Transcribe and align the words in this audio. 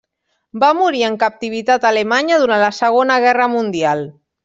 Va 0.63 0.69
morir 0.77 1.03
en 1.09 1.17
captivitat 1.25 1.87
alemanya 1.91 2.43
durant 2.47 2.65
la 2.67 2.73
Segona 2.81 3.23
Guerra 3.29 3.51
Mundial. 3.59 4.07